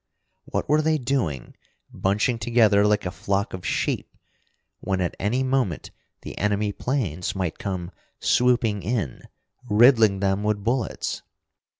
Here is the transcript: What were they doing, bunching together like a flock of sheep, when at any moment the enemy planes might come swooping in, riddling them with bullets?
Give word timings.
What 0.45 0.67
were 0.67 0.81
they 0.81 0.97
doing, 0.97 1.55
bunching 1.93 2.39
together 2.39 2.87
like 2.87 3.05
a 3.05 3.11
flock 3.11 3.53
of 3.53 3.63
sheep, 3.63 4.09
when 4.79 4.99
at 4.99 5.15
any 5.19 5.43
moment 5.43 5.91
the 6.23 6.35
enemy 6.39 6.71
planes 6.71 7.35
might 7.35 7.59
come 7.59 7.91
swooping 8.19 8.81
in, 8.81 9.21
riddling 9.69 10.19
them 10.19 10.41
with 10.41 10.63
bullets? 10.63 11.21